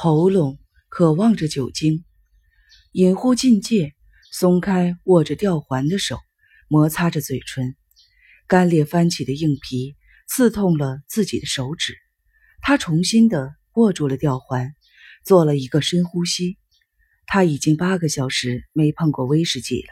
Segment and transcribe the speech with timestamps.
[0.00, 2.04] 喉咙渴望着酒精。
[2.92, 3.96] 隐户进戒，
[4.30, 6.20] 松开握着吊环的手，
[6.68, 7.74] 摩擦着嘴唇，
[8.46, 9.96] 干裂翻起的硬皮
[10.28, 11.96] 刺痛了自己的手指。
[12.60, 14.72] 他重新的握住了吊环，
[15.24, 16.58] 做了一个深呼吸。
[17.26, 19.88] 他已经八个小时没碰过威士忌了，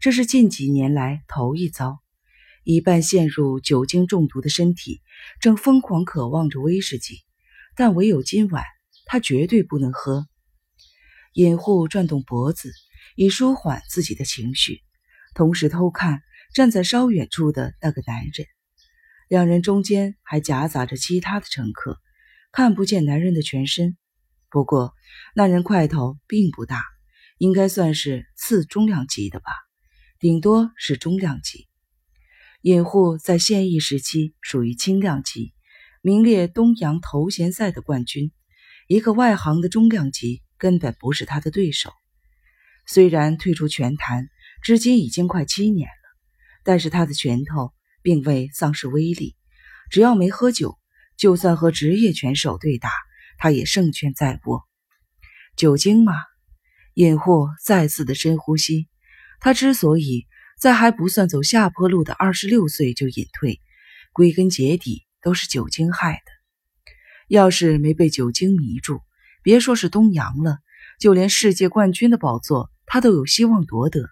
[0.00, 1.98] 这是近几年来头一遭。
[2.62, 5.02] 一半陷入酒精中毒的身体
[5.40, 7.16] 正疯狂渴望着威士忌，
[7.74, 8.62] 但唯有今晚，
[9.12, 10.26] 他绝对不能喝。
[11.34, 12.72] 隐户转动脖子，
[13.14, 14.80] 以舒缓自己的情绪，
[15.34, 16.22] 同时偷看
[16.54, 18.46] 站在稍远处的那个男人。
[19.28, 22.00] 两人中间还夹杂着其他的乘客，
[22.52, 23.98] 看不见男人的全身。
[24.48, 24.94] 不过，
[25.34, 26.82] 那人块头并不大，
[27.36, 29.52] 应该算是次中量级的吧，
[30.18, 31.68] 顶多是中量级。
[32.62, 35.52] 隐户在现役时期属于轻量级，
[36.00, 38.32] 名列东洋头衔赛的冠军。
[38.92, 41.90] 一个外行的中量级根本不是他的对手。
[42.86, 44.28] 虽然退出拳坛
[44.62, 46.18] 至今已经快七年了，
[46.62, 49.34] 但是他的拳头并未丧失威力。
[49.90, 50.78] 只要没喝酒，
[51.16, 52.90] 就算和职业拳手对打。
[53.38, 54.68] 他也胜券在握，
[55.56, 56.12] 酒精吗？
[56.92, 58.90] 隐户再次的深呼吸。
[59.40, 60.26] 他之所以
[60.60, 63.58] 在还不算走下坡路的二十六岁就隐退，
[64.12, 66.31] 归根结底都是酒精害的。
[67.32, 69.00] 要是没被酒精迷住，
[69.42, 70.58] 别说是东洋了，
[71.00, 74.06] 就连世界冠军的宝座他都有希望夺得。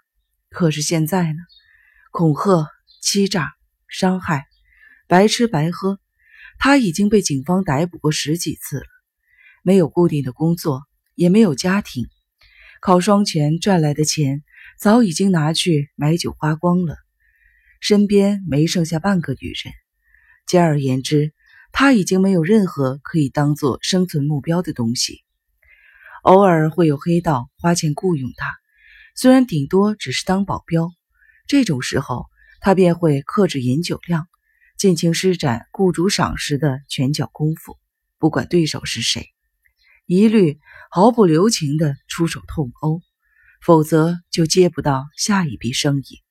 [0.48, 1.38] 可是现在呢？
[2.12, 2.66] 恐吓、
[3.02, 3.52] 欺诈、
[3.88, 4.46] 伤害，
[5.06, 6.00] 白吃白喝，
[6.58, 8.86] 他已经被警方逮捕过十几次了。
[9.62, 12.06] 没有固定的工作，也没有家庭，
[12.80, 14.42] 靠双拳赚来的钱
[14.78, 16.96] 早已经拿去买酒花光了，
[17.82, 19.74] 身边没剩下半个女人。
[20.46, 21.34] 简而言之，
[21.72, 25.24] 他已经没有任何可以当做生存目标的东西。
[26.22, 28.54] 偶尔会有黑道花钱雇佣他，
[29.14, 30.90] 虽然顶多只是当保镖，
[31.46, 32.26] 这种时候
[32.60, 34.28] 他便会克制饮酒量，
[34.76, 37.78] 尽情施展雇主赏识的拳脚功夫，
[38.18, 39.30] 不管对手是谁。
[40.04, 40.58] 一律
[40.90, 43.00] 毫不留情地出手痛殴，
[43.62, 46.22] 否则就接不到下一笔生意。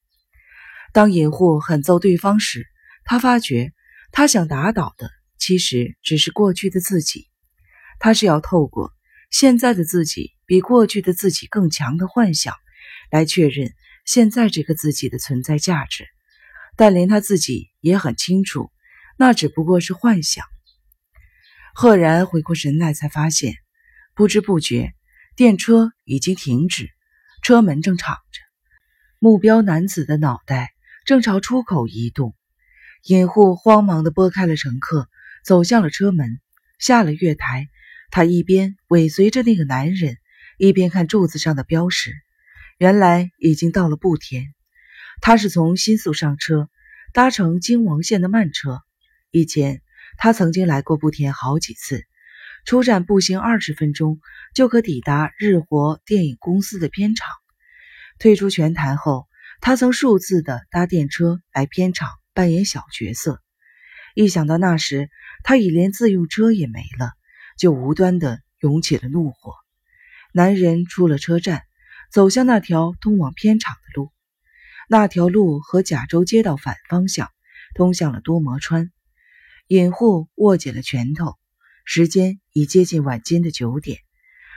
[0.94, 2.68] 当隐户狠揍对方时，
[3.06, 3.72] 他发觉
[4.12, 7.28] 他想打倒的其实只是过去的自己。
[7.98, 8.94] 他是要透过
[9.32, 12.54] 现在的自己比过去的自己更强的幻想，
[13.10, 13.74] 来确认
[14.06, 16.06] 现在这个自己的存在价值。
[16.76, 18.72] 但连他自己也很清楚，
[19.18, 20.46] 那只不过是幻想。
[21.74, 23.56] 赫然回过神来，才发现。
[24.16, 24.94] 不知不觉，
[25.36, 26.90] 电车已经停止，
[27.42, 28.42] 车门正敞着，
[29.20, 30.74] 目标男子的脑袋
[31.06, 32.36] 正朝出口移动。
[33.04, 35.08] 隐户慌忙地拨开了乘客，
[35.44, 36.40] 走向了车门，
[36.78, 37.68] 下了月台。
[38.12, 40.18] 他一边尾随着那个男人，
[40.58, 42.12] 一边看柱子上的标识。
[42.78, 44.54] 原来已经到了布田。
[45.22, 46.70] 他是从新宿上车，
[47.14, 48.82] 搭乘京王线的慢车。
[49.32, 49.82] 以前
[50.18, 52.04] 他曾经来过布田好几次。
[52.66, 54.20] 出站步行二十分钟
[54.54, 57.28] 就可抵达日活电影公司的片场。
[58.18, 59.28] 退出拳坛后，
[59.62, 63.42] 他曾数次的搭电车来片场扮演小角色。
[64.14, 65.10] 一想到那时
[65.44, 67.12] 他已连自用车也没了，
[67.58, 69.54] 就无端的涌起了怒火。
[70.34, 71.64] 男人出了车站，
[72.12, 74.12] 走向那条通往片场的路。
[74.88, 77.30] 那条路和甲州街道反方向，
[77.76, 78.92] 通向了多摩川。
[79.68, 81.36] 隐户握紧了拳头。
[81.86, 83.98] 时间已接近晚间的九点，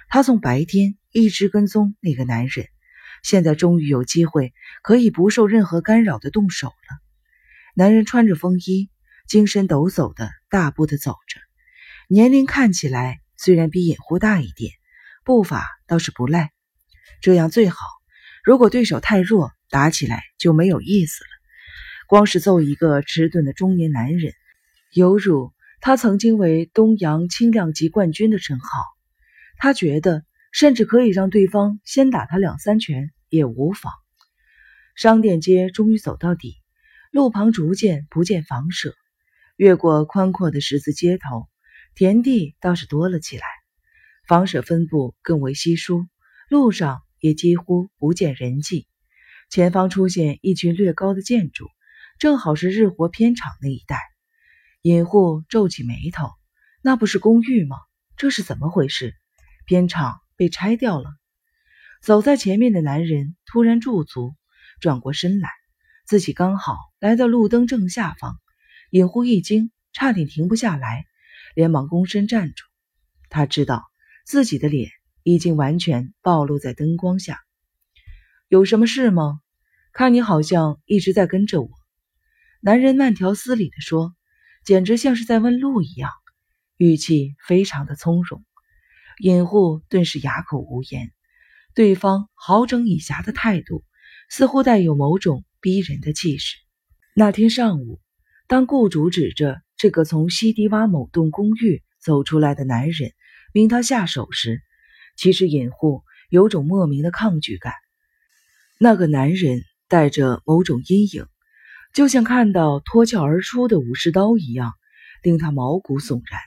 [0.08, 2.66] 他从白天一直跟踪那个男人，
[3.22, 6.98] 现在终于有机会可以不受任何干扰的动手了。
[7.74, 8.90] 男人穿着风衣，
[9.26, 11.40] 精神抖擞的大步的走着，
[12.08, 14.74] 年龄看起来虽然比隐户大一点，
[15.24, 16.52] 步伐倒是不赖。
[17.22, 17.78] 这样最好，
[18.44, 21.30] 如果对手太弱，打起来就没有意思了。
[22.06, 24.34] 光是揍一个迟钝的中年男人，
[24.92, 25.54] 犹如……
[25.80, 28.84] 他曾经为东洋轻量级冠军的称号，
[29.56, 30.22] 他觉得
[30.52, 33.90] 甚至可以让对方先打他两三拳也无妨。
[34.96, 36.56] 商店街终于走到底，
[37.10, 38.94] 路旁逐渐不见房舍，
[39.56, 41.48] 越过宽阔的十字街头，
[41.94, 43.44] 田地倒是多了起来，
[44.26, 46.06] 房舍分布更为稀疏，
[46.48, 48.88] 路上也几乎不见人迹。
[49.50, 51.68] 前方出现一群略高的建筑，
[52.18, 53.98] 正好是日活片场那一带。
[54.80, 56.30] 尹户皱起眉头，
[56.82, 57.76] 那不是公寓吗？
[58.16, 59.14] 这是怎么回事？
[59.66, 61.10] 片场被拆掉了。
[62.00, 64.34] 走在前面的男人突然驻足，
[64.80, 65.50] 转过身来，
[66.04, 68.41] 自己刚好来到路灯正下方。
[68.92, 71.06] 隐户一惊，差点停不下来，
[71.54, 72.62] 连忙躬身站住。
[73.30, 73.84] 他知道
[74.26, 74.90] 自己的脸
[75.22, 77.40] 已经完全暴露在灯光下。
[78.48, 79.40] 有什么事吗？
[79.94, 81.70] 看你好像一直在跟着我。
[82.60, 84.14] 男人慢条斯理地说，
[84.62, 86.10] 简直像是在问路一样，
[86.76, 88.44] 语气非常的从容。
[89.20, 91.12] 尹护顿时哑口无言。
[91.74, 93.86] 对方好整以暇的态度，
[94.28, 96.58] 似乎带有某种逼人的气势。
[97.14, 98.01] 那天上午，
[98.52, 103.12] 当雇主指着这个从西迪洼某栋公寓走出来的男人，
[103.54, 104.60] 命他下手时，
[105.16, 107.72] 其实尹护有种莫名的抗拒感。
[108.78, 111.24] 那个男人带着某种阴影，
[111.94, 114.74] 就像看到脱壳而出的武士刀一样，
[115.22, 116.38] 令他毛骨悚然。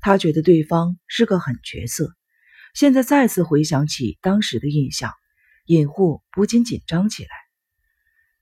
[0.00, 2.16] 他觉得对方是个狠角色。
[2.74, 5.12] 现在再次回想起当时的印象，
[5.66, 7.30] 尹护不禁紧张起来。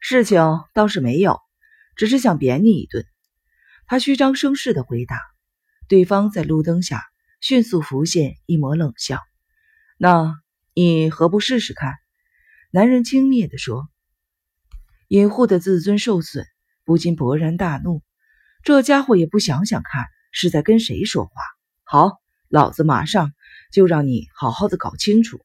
[0.00, 0.40] 事情
[0.72, 1.38] 倒是没有，
[1.96, 3.04] 只是想扁你一顿。
[3.86, 5.20] 他虚张声势的回答。
[5.88, 7.02] 对方在路灯下
[7.40, 9.20] 迅速浮现一抹冷笑。
[9.98, 10.34] 那
[10.74, 11.94] 你何不试试看？
[12.70, 13.88] 男人轻蔑地说。
[15.08, 16.46] 尹护的自尊受损，
[16.84, 18.02] 不禁勃然大怒。
[18.62, 21.42] 这家伙也不想想看是在跟谁说话。
[21.82, 23.32] 好，老子马上。
[23.72, 25.44] 就让你好好的搞清楚，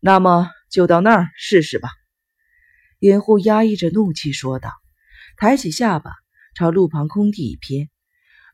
[0.00, 1.88] 那么就到那儿试试吧。”
[3.00, 4.70] 尹护压抑着怒气说道，
[5.36, 6.12] 抬起下巴
[6.54, 7.88] 朝路旁空地一瞥，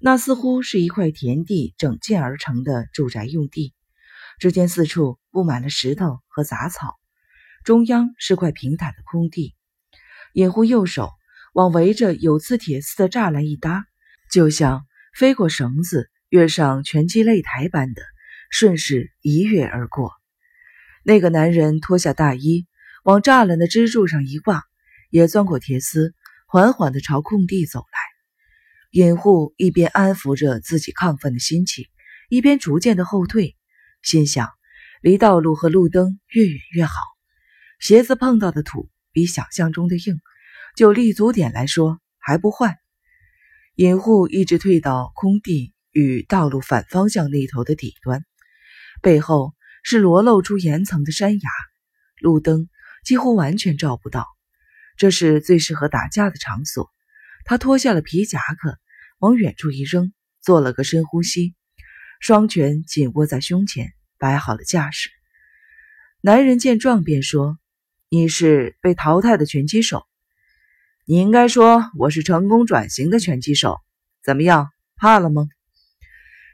[0.00, 3.74] 那似乎是一块田地整建而成的住宅用地。
[4.38, 6.94] 只见四处布满了石头和杂草，
[7.64, 9.54] 中央是块平坦的空地。
[10.32, 11.10] 掩护右手
[11.52, 13.86] 往围着有刺铁丝的栅栏一搭，
[14.30, 18.02] 就像飞过绳子跃上拳击擂台般的。
[18.50, 20.10] 顺势一跃而过，
[21.04, 22.66] 那个男人脱下大衣，
[23.04, 24.62] 往栅栏的支柱上一挂，
[25.10, 26.14] 也钻过铁丝，
[26.50, 27.98] 缓缓地朝空地走来。
[28.90, 31.84] 尹护一边安抚着自己亢奋的心情，
[32.30, 33.54] 一边逐渐的后退，
[34.00, 34.48] 心想：
[35.02, 36.94] 离道路和路灯越远越好。
[37.80, 40.18] 鞋子碰到的土比想象中的硬，
[40.74, 42.78] 就立足点来说还不坏。
[43.74, 48.24] 尹护一直退到空地与道路反方向那头的底端。
[49.02, 49.52] 背后
[49.82, 51.50] 是裸露出岩层的山崖，
[52.22, 52.70] 路灯
[53.04, 54.26] 几乎完全照不到。
[54.98, 56.90] 这是最适合打架的场所。
[57.44, 58.78] 他脱下了皮夹克，
[59.18, 60.12] 往远处一扔，
[60.42, 61.54] 做了个深呼吸，
[62.20, 65.08] 双拳紧握在胸前，摆好了架势。
[66.20, 67.58] 男人见状便说
[68.10, 70.04] ：“你是被淘汰的拳击手，
[71.06, 73.78] 你应该说我是成功转型的拳击手。
[74.22, 75.48] 怎么样，怕了吗？”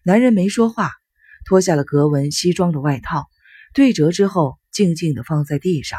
[0.04, 0.92] 男人没说话。
[1.46, 3.28] 脱下了格纹西装的外套，
[3.74, 5.98] 对折之后，静静地放在地上。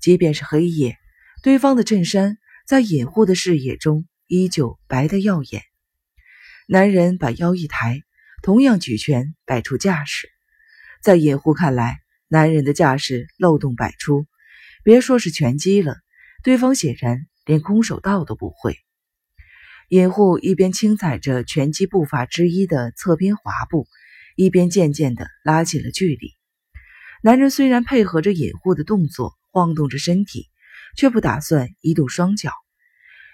[0.00, 0.96] 即便是黑夜，
[1.42, 2.36] 对方的衬衫
[2.66, 5.62] 在隐护的视野中依旧白得耀眼。
[6.66, 8.02] 男人把腰一抬，
[8.42, 10.28] 同样举拳摆出架势。
[11.00, 11.98] 在隐护看来，
[12.28, 14.26] 男人的架势漏洞百出，
[14.82, 15.96] 别说是拳击了，
[16.42, 18.76] 对方显然连空手道都不会。
[19.88, 23.86] 隐护一边轻踩着拳击步伐之一的侧边滑步。
[24.36, 26.30] 一边渐渐地拉近了距离，
[27.24, 30.48] 男人虽然配合着隐护的动作晃动着身体，
[30.96, 32.52] 却不打算移动双脚。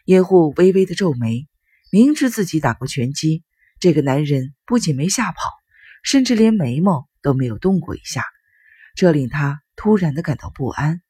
[0.05, 1.49] 隐护微微的皱眉，
[1.91, 3.43] 明知自己打过拳击，
[3.81, 5.39] 这个男人不仅没吓跑，
[6.03, 8.25] 甚至连眉毛都没有动过一下，
[8.95, 11.01] 这令他突然的感到不安。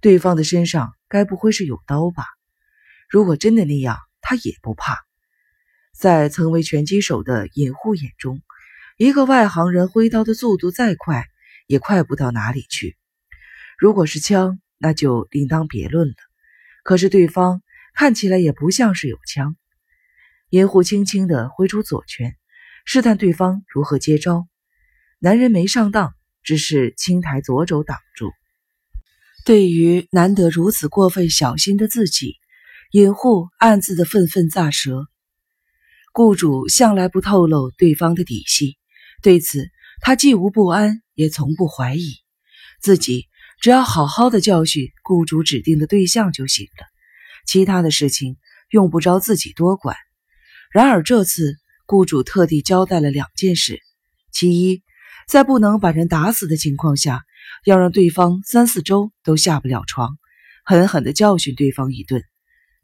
[0.00, 2.24] 对方的身上该不会是有刀吧？
[3.08, 4.98] 如果真的那样，他也不怕。
[5.96, 8.40] 在曾为拳击手的隐护眼中。
[8.96, 11.24] 一个外行人挥刀的速度再快，
[11.68, 12.96] 也快不到哪里去。
[13.78, 16.14] 如果是枪，那就另当别论了。
[16.84, 17.62] 可是对方
[17.94, 19.56] 看起来也不像是有枪。
[20.50, 22.36] 银护轻轻地挥出左拳，
[22.84, 24.48] 试探对方如何接招。
[25.18, 28.30] 男人没上当，只是轻抬左肘挡住。
[29.44, 32.36] 对于难得如此过分小心的自己，
[32.92, 35.06] 尹护暗自的愤愤咋舌。
[36.12, 38.78] 雇主向来不透露对方的底细。
[39.22, 39.68] 对此，
[40.00, 42.16] 他既无不安，也从不怀疑。
[42.80, 43.26] 自己
[43.60, 46.86] 只要好好的教训雇主指定的对象就行了，
[47.46, 48.36] 其他的事情
[48.70, 49.96] 用不着自己多管。
[50.72, 53.80] 然而这次，雇主特地交代了两件事：
[54.32, 54.82] 其一，
[55.26, 57.22] 在不能把人打死的情况下，
[57.64, 60.18] 要让对方三四周都下不了床，
[60.64, 62.20] 狠狠地教训对方一顿；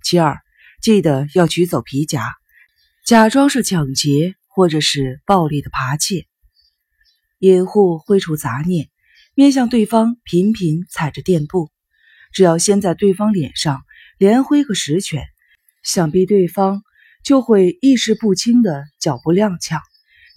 [0.03, 0.39] 其二，
[0.81, 2.33] 记得要取走皮夹，
[3.05, 4.35] 假装是抢劫。
[4.57, 6.29] 或者是暴力的扒窃，
[7.41, 8.89] 掩护挥除杂念，
[9.35, 11.71] 面向对方频频踩着垫步。
[12.33, 13.83] 只要先在对方脸上
[14.19, 15.25] 连挥个十拳，
[15.83, 16.83] 想必对方
[17.23, 19.81] 就会意识不清的脚步踉跄，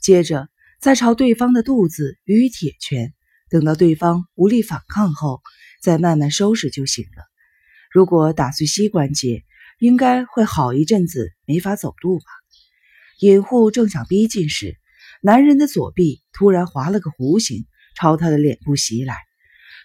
[0.01, 0.47] 接着
[0.79, 3.13] 再朝对方的肚子予以铁拳，
[3.49, 5.41] 等到对方无力反抗后，
[5.81, 7.23] 再慢慢收拾就行了。
[7.91, 9.43] 如果打碎膝关节，
[9.79, 12.25] 应该会好一阵子没法走路吧。
[13.19, 14.77] 隐护正想逼近时，
[15.21, 17.65] 男人的左臂突然划了个弧形，
[17.99, 19.15] 朝他的脸部袭来。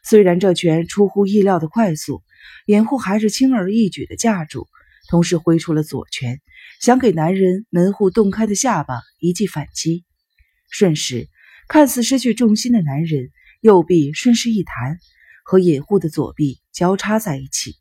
[0.04, 2.22] 虽然这拳出乎意料的快速，
[2.66, 4.68] 掩护还是轻而易举的架住，
[5.08, 6.40] 同时挥出了左拳，
[6.80, 10.04] 想给男人门户洞开的下巴一记反击。
[10.70, 11.28] 瞬时，
[11.68, 14.98] 看似失去重心的男人右臂顺势一弹，
[15.44, 17.76] 和掩护的左臂交叉在一起。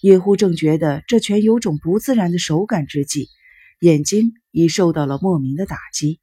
[0.00, 3.28] 掩护正觉得这拳有种不自然的手感之际，
[3.80, 6.20] 眼睛已受到了莫名的打击，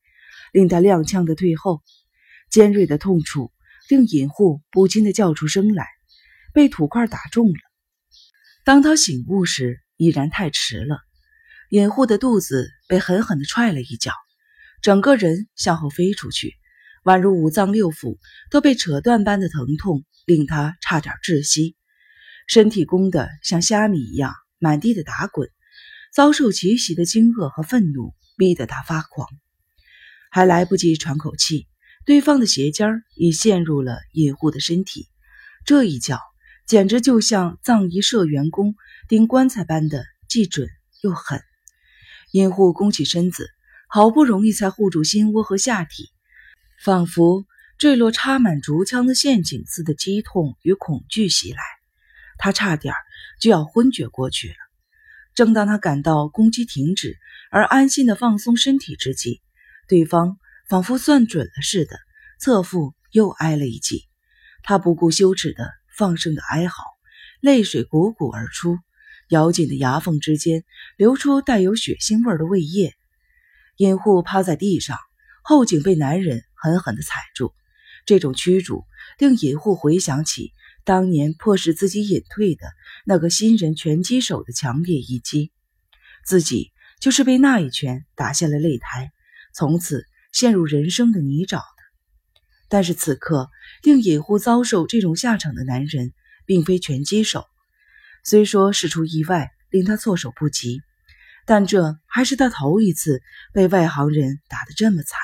[0.53, 1.81] 令他踉跄的退后。
[2.49, 3.51] 尖锐的痛楚
[3.89, 5.87] 令尹护不禁的叫出声来，
[6.53, 7.59] 被土块打中了。
[8.63, 10.99] 当他醒悟时，已然太迟了。
[11.69, 14.13] 尹护的肚子被狠狠地踹了一脚。
[14.81, 16.53] 整个人向后飞出去，
[17.03, 18.19] 宛如五脏六腑
[18.51, 21.75] 都被扯断般的疼痛，令他差点窒息，
[22.47, 25.49] 身体弓得像虾米一样满地的打滚，
[26.13, 29.27] 遭受奇袭的惊愕和愤怒逼得他发狂，
[30.29, 31.67] 还来不及喘口气，
[32.05, 35.09] 对方的鞋尖已陷入了隐护的身体，
[35.65, 36.19] 这一脚
[36.67, 38.75] 简直就像葬仪社员工
[39.07, 40.69] 钉棺材般的既准
[41.01, 41.41] 又狠，
[42.31, 43.49] 隐护弓起身子。
[43.87, 46.09] 好不容易才护住心窝和下体，
[46.83, 47.45] 仿佛
[47.77, 51.61] 坠落插满竹枪的陷阱似的激痛与恐惧袭来，
[52.37, 52.93] 他差点
[53.39, 54.55] 就要昏厥过去了。
[55.33, 57.17] 正当他感到攻击停止
[57.51, 59.41] 而安心的放松身体之际，
[59.87, 61.97] 对方仿佛算准了似的，
[62.39, 64.03] 侧腹又挨了一记。
[64.63, 66.83] 他不顾羞耻的放声的哀嚎，
[67.39, 68.79] 泪水汩汩而出，
[69.29, 70.63] 咬紧的牙缝之间
[70.97, 72.93] 流出带有血腥味的胃液。
[73.77, 74.97] 隐护趴在地上，
[75.43, 77.53] 后颈被男人狠狠地踩住。
[78.05, 78.85] 这种屈辱
[79.17, 80.51] 令隐护回想起
[80.83, 82.67] 当年迫使自己隐退的
[83.05, 85.51] 那个新人拳击手的强烈一击，
[86.23, 89.11] 自己就是被那一拳打下了擂台，
[89.53, 91.63] 从此陷入人生的泥沼的。
[92.67, 93.49] 但是此刻
[93.83, 96.11] 令隐护遭受这种下场的男人，
[96.45, 97.45] 并非拳击手。
[98.25, 100.81] 虽说事出意外，令他措手不及。
[101.45, 103.21] 但这还是他头一次
[103.53, 105.17] 被外行人打得这么惨。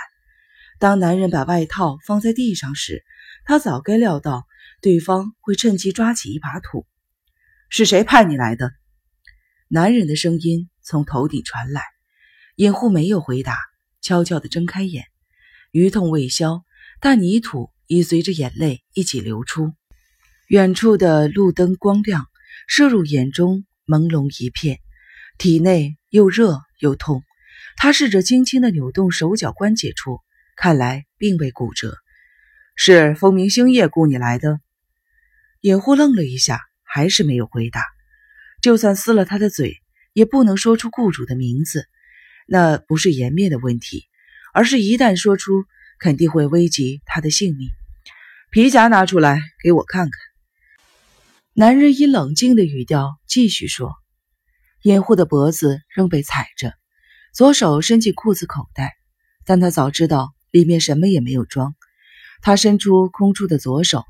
[0.79, 3.03] 当男人把外套放在地上时，
[3.43, 4.45] 他早该料到
[4.81, 6.87] 对方会趁机抓起一把土。
[7.69, 8.71] 是谁派你来的？
[9.67, 11.83] 男人的声音从头顶传来。
[12.55, 13.57] 隐护没有回答，
[14.01, 15.05] 悄悄地睁开眼，
[15.71, 16.63] 余痛未消，
[16.99, 19.73] 但泥土已随着眼泪一起流出。
[20.47, 22.27] 远处的路灯光亮
[22.67, 24.79] 射入眼中，朦胧一片。
[25.37, 27.23] 体内又热又痛，
[27.77, 30.19] 他试着轻轻地扭动手脚关节处，
[30.55, 31.95] 看来并未骨折。
[32.75, 34.59] 是风明星夜雇你来的？
[35.61, 37.83] 隐护愣了一下，还是没有回答。
[38.61, 39.81] 就算撕了他的嘴，
[40.13, 41.87] 也不能说出雇主的名字。
[42.53, 44.03] 那不是颜面的问题，
[44.53, 45.63] 而是一旦说出，
[45.99, 47.69] 肯定会危及他的性命。
[48.51, 50.11] 皮夹拿出来给我看看。
[51.53, 53.93] 男人以冷静的语调继续说。
[54.81, 56.73] 掩护的脖子仍被踩着，
[57.33, 58.95] 左手伸进裤子口袋，
[59.45, 61.73] 但他早知道里面什么也没有装。
[62.41, 64.03] 他伸出空出的左手，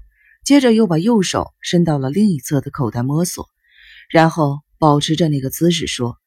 [0.44, 3.48] 接着又把右手伸到了另一侧的口袋摸索，
[4.10, 6.18] 然后保持着那个姿势说：“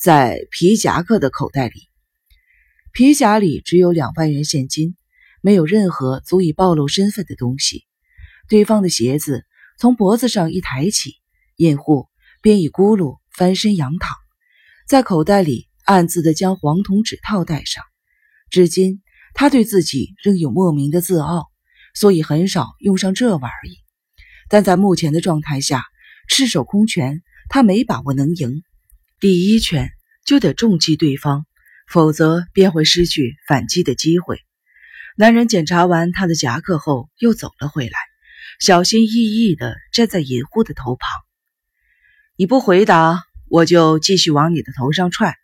[0.00, 1.82] 在皮夹克的口袋里，
[2.90, 4.96] 皮夹里只有两万元现金，
[5.42, 7.84] 没有任何足以暴露身份的东西。”
[8.48, 9.44] 对方的鞋子
[9.78, 11.16] 从脖子上一抬起，
[11.56, 12.08] 印护
[12.40, 13.18] 便一咕噜。
[13.36, 14.16] 翻身仰躺，
[14.88, 17.84] 在口袋里暗自的将黄铜指套戴上。
[18.50, 19.02] 至今，
[19.34, 21.46] 他对自己仍有莫名的自傲，
[21.94, 23.76] 所以很少用上这玩意。
[24.48, 25.84] 但在目前的状态下，
[26.26, 28.62] 赤手空拳，他没把握能赢。
[29.20, 29.90] 第一拳
[30.24, 31.44] 就得重击对方，
[31.86, 34.40] 否则便会失去反击的机会。
[35.16, 37.98] 男人检查完他的夹克后，又走了回来，
[38.58, 41.08] 小心翼翼地站在隐护的头旁。
[42.36, 43.22] 你不回答。
[43.52, 45.34] 我就继续往你的头上踹。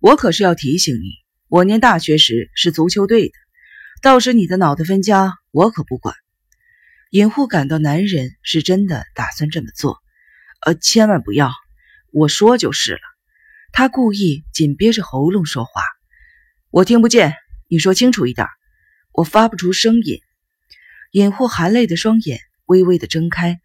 [0.00, 1.12] 我可是要提醒你，
[1.46, 3.32] 我念大学时是足球队的，
[4.02, 6.16] 到时你的脑袋分家，我可不管。
[7.10, 9.98] 隐护感到男人是真的打算这么做，
[10.66, 11.52] 呃，千万不要，
[12.18, 13.00] 我说就是了。
[13.70, 15.82] 他故意紧憋着喉咙说话，
[16.70, 17.36] 我听不见，
[17.68, 18.48] 你说清楚一点，
[19.12, 20.20] 我发不出声音。
[21.12, 23.60] 隐护含泪的双眼微微的睁开，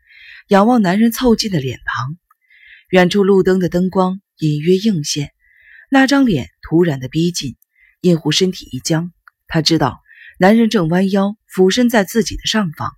[0.49, 2.15] 仰望男人凑近的脸庞。
[2.89, 5.31] 远处路灯的灯光隐约映现，
[5.89, 7.55] 那张脸突然的逼近，
[8.01, 9.11] 尹护身体一僵。
[9.47, 9.99] 他知道
[10.37, 12.91] 男人正弯腰俯身在自己的上方。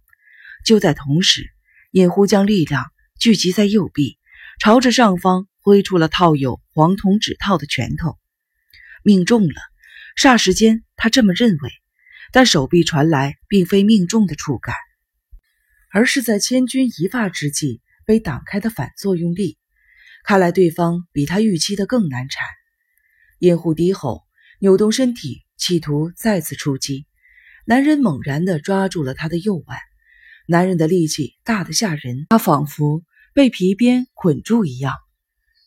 [0.65, 1.49] 就在同时，
[1.91, 4.17] 尹护将力量聚集在右臂，
[4.59, 8.17] 朝着上方挥出了套有黄铜指套的拳头，
[9.03, 9.55] 命中了。
[10.17, 11.69] 霎时间，他这么认为，
[12.31, 14.73] 但手臂传来并非命中的触感，
[15.91, 19.57] 而是在千钧一发之际被挡开的反作用力。
[20.23, 22.43] 看来对方比他预期的更难缠。
[23.39, 24.23] 掩护低吼，
[24.59, 27.05] 扭动身体，企图再次出击。
[27.65, 29.77] 男人猛然地抓住了他的右腕，
[30.47, 33.03] 男人的力气大得吓人，他仿佛
[33.35, 34.93] 被皮鞭捆住一样。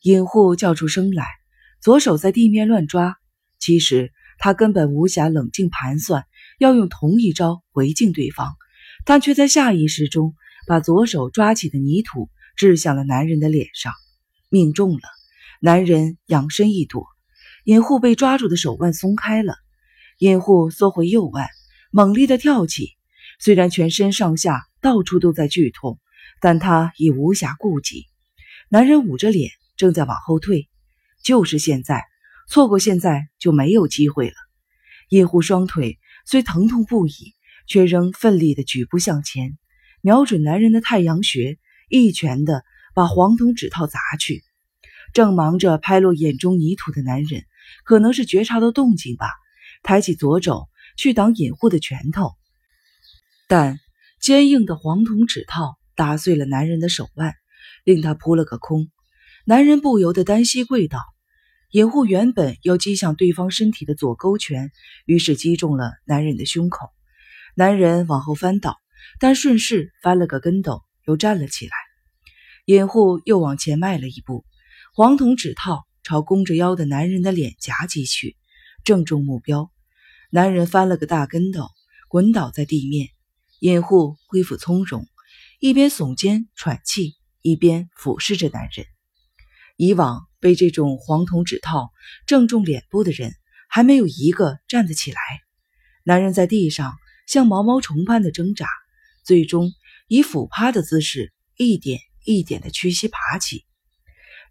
[0.02, 1.24] 尹护叫出声来，
[1.80, 3.16] 左手在地面乱抓。
[3.60, 4.12] 其实。
[4.40, 6.24] 他根本无暇冷静盘算，
[6.60, 8.54] 要用同一招回敬对方，
[9.04, 13.92] 但却在下意识中把左手抓起的泥土掷向了男人的脸上，
[14.48, 15.00] 命中了。
[15.60, 17.04] 男人仰身一躲，
[17.64, 19.56] 尹护被抓住的手腕松开了，
[20.20, 21.48] 尹护缩回右腕，
[21.90, 22.90] 猛烈的跳起。
[23.40, 25.98] 虽然全身上下到处都在剧痛，
[26.40, 28.06] 但他已无暇顾及。
[28.68, 30.68] 男人捂着脸，正在往后退，
[31.22, 32.04] 就是现在。
[32.50, 34.34] 错过现在就没有机会了。
[35.10, 37.34] 叶护双腿虽疼痛不已，
[37.66, 39.58] 却仍奋力地举步向前，
[40.00, 41.58] 瞄准男人的太阳穴，
[41.90, 42.64] 一拳的
[42.94, 44.42] 把黄铜指套砸去。
[45.12, 47.44] 正忙着拍落眼中泥土的男人，
[47.84, 49.30] 可能是觉察到动静吧，
[49.82, 52.32] 抬起左肘去挡尹护的拳头，
[53.46, 53.78] 但
[54.22, 57.34] 坚硬的黄铜指套打碎了男人的手腕，
[57.82, 58.88] 令他扑了个空。
[59.44, 61.00] 男人不由得单膝跪倒。
[61.72, 64.70] 掩护原本要击向对方身体的左勾拳，
[65.06, 66.90] 于是击中了男人的胸口。
[67.56, 68.76] 男人往后翻倒，
[69.18, 71.72] 但顺势翻了个跟斗，又站了起来。
[72.64, 74.44] 掩护又往前迈了一步，
[74.94, 78.36] 黄铜指套朝弓着腰的男人的脸颊击去，
[78.84, 79.68] 正中目标。
[80.30, 81.66] 男人翻了个大跟斗，
[82.08, 83.08] 滚倒在地面。
[83.58, 85.08] 掩护恢复从容，
[85.58, 88.86] 一边耸肩喘气，一边俯视着男人。
[89.76, 90.26] 以往。
[90.40, 91.90] 被这种黄铜指套
[92.24, 93.34] 正中脸部的人，
[93.68, 95.18] 还没有一个站得起来。
[96.04, 96.94] 男人在地上
[97.26, 98.68] 像毛毛虫般的挣扎，
[99.24, 99.72] 最终
[100.06, 103.64] 以俯趴的姿势一点一点的屈膝爬起。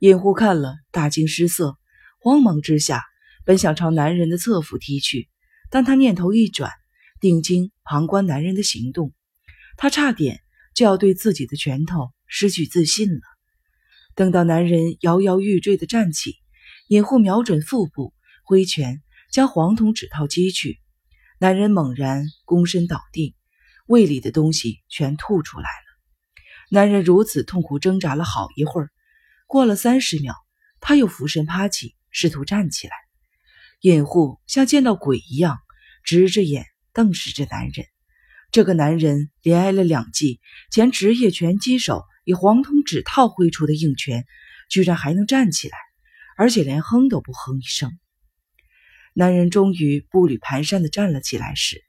[0.02, 1.78] 尹护看了，大惊失色，
[2.20, 3.06] 慌忙之下，
[3.46, 5.30] 本想朝男人的侧腹踢去，
[5.70, 6.74] 但他念头一转，
[7.22, 9.14] 定睛旁观男人的行动，
[9.78, 10.42] 他差点
[10.78, 13.22] 就要对自己的拳头失去自信了。
[14.14, 16.36] 等到男人摇摇欲坠地站起，
[16.88, 18.14] 尹护瞄准腹部，
[18.44, 20.80] 挥拳将黄铜指套击去。
[21.40, 23.36] 男人猛然躬身倒地，
[23.88, 26.70] 胃里的东西全吐出来了。
[26.70, 28.92] 男人如此痛苦挣扎了好一会儿，
[29.48, 30.36] 过了三十秒，
[30.80, 32.94] 他又俯身趴起，试图站起来。
[33.82, 35.58] 尹护像见到鬼一样，
[36.04, 37.88] 直着眼瞪视着男人。
[38.58, 40.40] 这个男人连挨了两记
[40.72, 42.02] 前职业拳击手。
[42.24, 44.26] 以黄铜指套挥出的硬拳，
[44.68, 45.78] 居然还能站起来，
[46.36, 47.92] 而且连哼都不哼一声。
[49.14, 51.84] 男人终于步履蹒跚地站了起来时，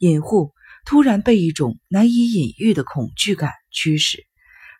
[0.00, 0.52] 尹护
[0.84, 4.26] 突然被一种难以隐喻的恐惧感驱使，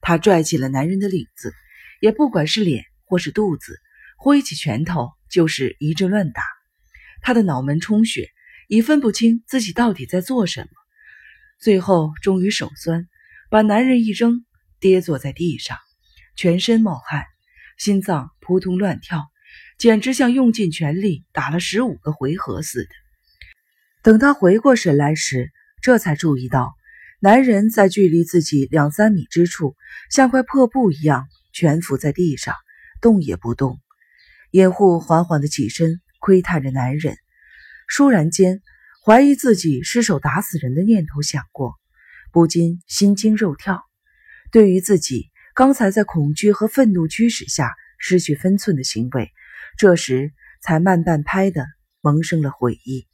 [0.00, 1.54] 他拽起了男人的领子，
[2.00, 3.78] 也不管是脸或是肚子，
[4.18, 6.42] 挥起拳头就是一阵乱打。
[7.22, 8.28] 他的脑门充血，
[8.66, 10.68] 已分不清自己到底在做什么。
[11.60, 13.06] 最后，终于手酸，
[13.50, 14.44] 把男人一扔。
[14.80, 15.76] 跌坐在地上，
[16.36, 17.24] 全身冒汗，
[17.78, 19.24] 心脏扑通乱跳，
[19.76, 22.90] 简直像用尽全力打了十五个回合似的。
[24.04, 25.50] 等他回过神来时，
[25.82, 26.76] 这才注意到
[27.18, 29.74] 男人在距离自己两三米之处，
[30.12, 32.54] 像块破布一样蜷伏在地上，
[33.00, 33.80] 动也不动。
[34.52, 37.16] 掩护缓缓地起身，窥探着男人，
[37.90, 38.62] 倏然间
[39.04, 41.74] 怀疑自己失手打死人的念头想过，
[42.30, 43.82] 不禁心惊肉跳。
[44.50, 49.30] 对于自己刚才在恐惧和愤怒驱使下失去分寸的行为，
[49.78, 50.32] 这时
[50.62, 51.66] 才慢半拍的
[52.00, 53.06] 萌生了悔意。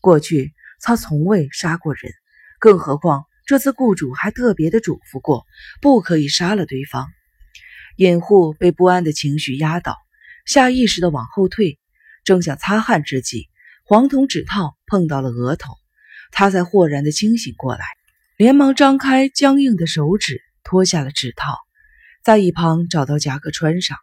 [0.00, 2.12] 过去他从未杀过人，
[2.58, 5.44] 更何况这次雇主还特别的嘱咐过，
[5.82, 7.08] 不可以杀了对方。
[7.96, 9.96] 掩护被不安的情绪压倒，
[10.46, 11.78] 下意识的往后退，
[12.24, 13.48] 正想擦汗之际，
[13.88, 15.72] 黄铜指套碰到了额头，
[16.32, 17.84] 他才豁然的清醒过来，
[18.36, 20.40] 连忙张开僵硬的手指。
[20.64, 21.56] 脱下了指套，
[22.24, 23.96] 在一旁找到夹克穿上。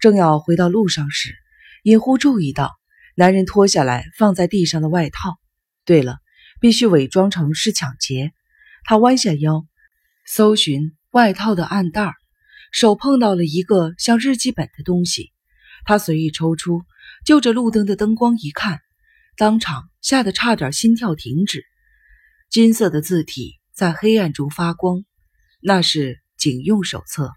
[0.00, 1.32] 正要回到路上时，
[1.84, 2.72] 尹护注意到
[3.14, 5.38] 男人脱下来放在地上的外套。
[5.84, 6.18] 对了，
[6.60, 8.32] 必须伪装成是抢劫。
[8.82, 9.64] 他弯下腰，
[10.26, 12.14] 搜寻外套的暗袋，
[12.72, 15.30] 手碰到了一个像日记本的东西。
[15.84, 16.82] 他随意抽出，
[17.24, 18.80] 就着路灯的灯光一看，
[19.36, 21.64] 当场吓得差点心跳停止。
[22.50, 25.04] 金色的字体在黑暗中发光，
[25.60, 27.32] 那是警用手册。